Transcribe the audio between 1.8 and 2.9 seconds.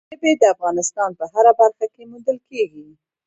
کې موندل کېږي.